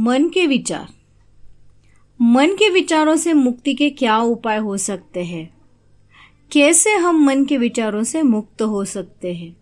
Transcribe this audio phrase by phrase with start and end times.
[0.00, 0.88] मन के विचार।
[2.20, 5.54] मन के विचारों से मुक्ति के क्या उपाय हो सकते हैं?
[6.52, 9.56] कैसे हम मन के विचारों से मुक्त हो सकते हैं?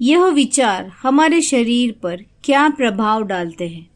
[0.00, 3.90] यह विचार हमारे शरीर पर क्या प्रभाव डालते हैं?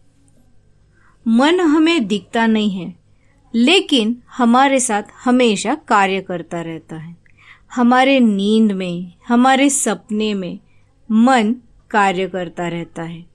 [1.28, 2.94] मन हमें दिखता नहीं है,
[3.54, 7.16] लेकिन हमारे साथ हमेशा कार्य करता रहता है।
[7.74, 10.58] हमारे नींद में, हमारे सपने में
[11.10, 11.54] मन
[11.90, 13.29] कार्य करता रहता है।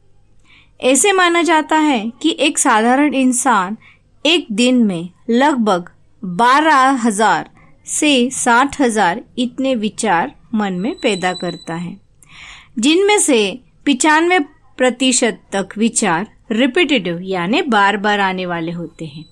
[0.80, 3.78] ऐसे माना जाता है कि एक साधारण इंसान
[4.26, 5.90] एक दिन में लगभग
[6.24, 7.50] बारह हज़ार
[7.88, 11.96] से साठ हज़ार इतने विचार मन में पैदा करता है।
[12.80, 13.40] जिनमें से
[13.86, 14.40] पिचानवे
[14.78, 19.26] प्रतिशत तक विचार रिपीटेटिव यानी बार बार आने वाले होते हैं।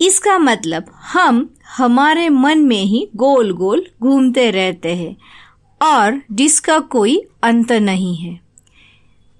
[0.00, 5.16] इसका मतलब हम हमारे मन में ही गोल गोल घूमते रहते हैं
[5.80, 8.38] और जिसका कोई अंत नहीं है।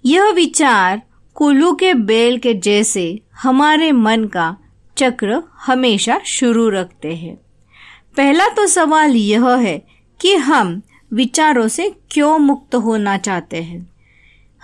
[0.05, 1.02] यह विचार
[1.41, 4.57] कुल्लू के बेल के जैसे हमारे मन का
[4.99, 7.37] चक्र हमेशा शुरू रखते हैं।
[8.16, 9.87] पहला तो सवाल यह है
[10.21, 13.91] कि हम विचारों से क्यों मुक्त होना चाहते हैं?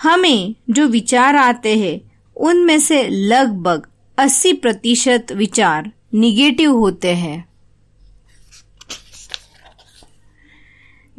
[0.02, 2.00] हमें जो विचार आते हैं,
[2.36, 3.86] उनमें से लगभग
[4.18, 7.48] 80 प्रतिशत विचार निगेटिव होते हैं।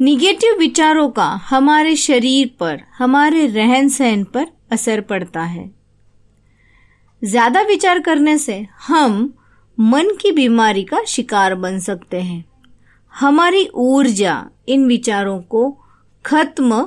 [0.00, 5.70] निगेटिव विचारों का हमारे शरीर पर, हमारे रहन सहन पर असर पड़ता है।
[7.22, 9.32] ज़्यादा विचार करने से हम
[9.78, 12.44] मन की बीमारी का शिकार बन सकते हैं।
[13.14, 15.70] हमारी ऊर्जा इन विचारों को
[16.24, 16.86] खत्म,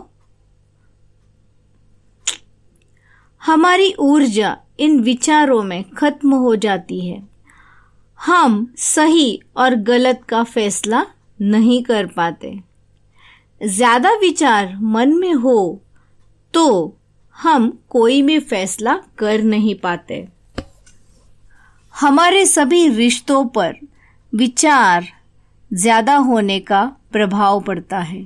[3.42, 7.22] हमारी ऊर्जा इन विचारों में खत्म हो जाती है।
[8.20, 11.06] हम सही और गलत का फैसला
[11.40, 12.58] नहीं कर पाते।
[13.62, 15.82] ज़्यादा विचार मन में हो
[16.54, 16.98] तो
[17.38, 20.26] हम कोई भी फैसला कर नहीं पाते।
[21.94, 23.76] हमारे सभी रिश्तों पर
[24.34, 25.08] विचार
[25.72, 28.20] ज़्यादा होने का प्रभाव पड़ता है।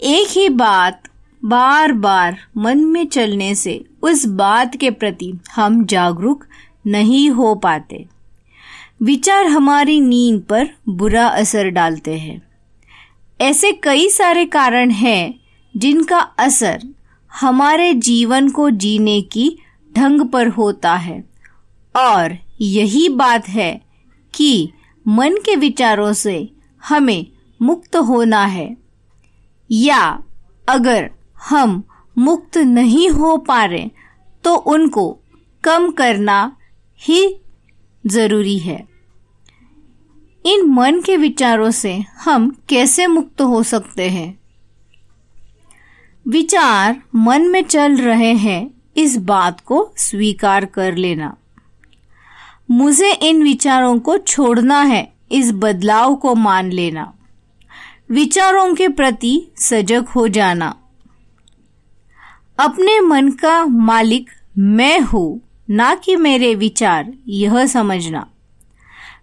[0.00, 1.08] एक ही बात
[1.42, 6.44] बार बार मन में चलने से उस बात के प्रति हम जागरूक
[6.86, 8.04] नहीं हो पाते।
[9.02, 12.40] विचार हमारी नींद पर बुरा असर डालते हैं।
[13.40, 15.34] ऐसे कई सारे कारण हैं
[15.74, 16.82] जिनका असर
[17.32, 19.58] हमारे जीवन को जीने की
[19.96, 21.24] ढंग पर होता है।
[21.96, 23.80] और यही बात है
[24.34, 24.72] कि
[25.08, 26.52] मन के विचारों से
[26.88, 27.26] हमें
[27.62, 28.76] मुक्त होना है।
[29.70, 30.22] या
[30.68, 31.10] अगर
[31.50, 31.82] हम
[32.18, 33.88] मुक्त नहीं हो पा रहे
[34.44, 35.18] तो उनको
[35.64, 36.56] कम करना
[37.00, 37.36] ही
[38.06, 38.88] ज़रूरी है।
[40.46, 44.39] इन मन के विचारों से हम कैसे मुक्त हो सकते हैं?
[46.30, 51.36] विचार मन में चल रहे हैं, इस बात को स्वीकार कर लेना।
[52.70, 57.12] मुझे इन विचारों को छोड़ना है, इस बदलाव को मान लेना।
[58.10, 60.74] विचारों के प्रति सजग हो जाना।
[62.58, 68.26] अपने मन का मालिक मैं हूँ, ना कि मेरे विचार, यह समझना।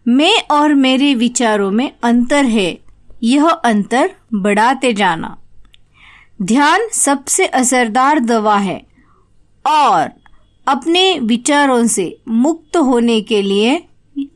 [0.08, 2.80] मैं और मेरे विचारों में अंतर है,
[3.24, 5.38] यह अंतर बढ़ाते जाना।
[6.42, 8.78] ध्यान सबसे असरदार दवा है
[9.66, 10.08] और
[10.68, 13.78] अपने विचारों से मुक्त होने के लिए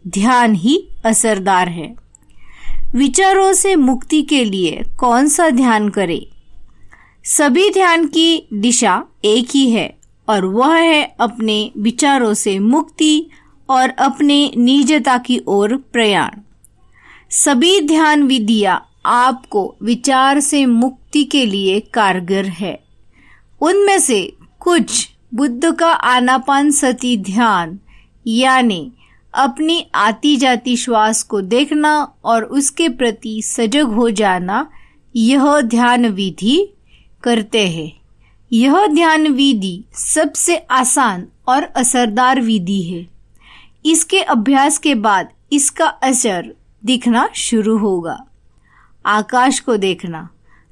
[0.07, 1.85] ध्यान ही असरदार है।
[2.93, 6.35] विचारों से मुक्ति के लिए कौन सा ध्यान करें?
[7.23, 9.87] सभी ध्यान की दिशा एक ही है
[10.29, 13.29] और वह है अपने विचारों से मुक्ति
[13.69, 16.39] और अपने निजता की ओर प्रयाण।
[17.29, 22.79] सभी ध्यान विधियाँ आपको विचार से मुक्ति के लिए कारगर है।
[23.61, 27.79] उनमें से कुछ बुद्ध का आनापान सती ध्यान,
[28.27, 28.91] यानी
[29.33, 34.69] अपनी आती जाती श्वास को देखना और उसके प्रति सजग हो जाना,
[35.15, 36.73] यह ध्यान विधि
[37.23, 38.01] करते हैं।
[38.51, 43.07] यह ध्यान विधि सबसे आसान और असरदार विधि है।
[43.85, 46.53] इसके अभ्यास के बाद इसका असर
[46.85, 48.25] दिखना शुरू होगा।
[49.05, 50.27] आकाश को देखना।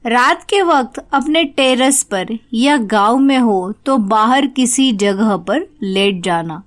[0.05, 5.67] रात के वक्त अपने टेरेस पर या गाँव में हो तो बाहर किसी जगह पर
[5.83, 6.61] लेट जाना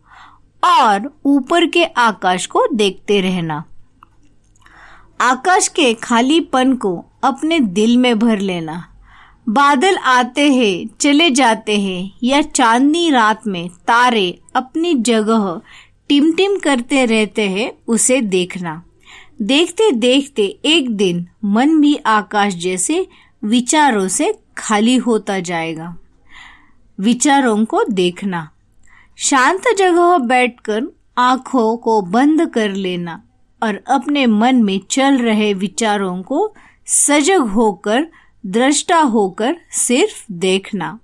[0.63, 3.63] और ऊपर के आकाश को देखते रहना।
[5.21, 8.85] आकाश के खालीपन को अपने दिल में भर लेना।
[9.49, 15.61] बादल आते हैं, चले जाते हैं या चांदनी रात में तारे अपनी जगह
[16.09, 18.83] टिम टिम करते रहते हैं, उसे देखना।
[19.43, 23.07] देखते देखते एक दिन मन भी आकाश जैसे
[23.45, 25.97] विचारों से खाली होता जाएगा।
[27.01, 28.51] विचारों को देखना,
[29.17, 30.83] शांत जगह बैठकर
[31.19, 33.23] आँखों को बंद कर लेना
[33.63, 36.55] और अपने मन में चल रहे विचारों को
[36.87, 38.07] सजग होकर,
[38.47, 40.99] दृष्टा होकर सिर्फ़ देखना।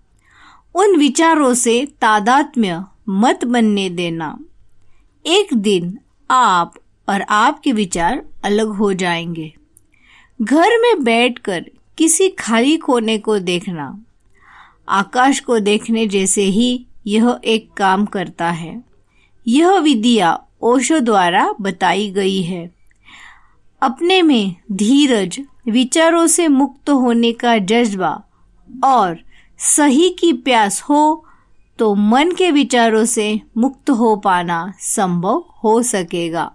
[0.75, 4.38] उन विचारों से तादात्म्य मत बनने देना।
[5.26, 5.99] एक दिन
[6.31, 6.75] आप
[7.08, 9.52] और आपके विचार अलग हो जाएँगे।
[10.43, 11.64] घर में बैठकर
[11.99, 14.05] किसी खाली कोने को देखना,
[14.88, 18.82] आकाश को देखने जैसे ही यह एक काम करता है।
[19.46, 22.70] यह विधिया ओशो द्वारा बताई गई है।
[23.82, 28.22] अपने में धीरज, विचारों से मुक्त होने का जज्बा
[28.84, 29.19] और
[29.58, 31.25] सही की प्यास हो
[31.78, 36.50] तो मन के विचारों से मुक्त हो पाना संभव हो सकेगा।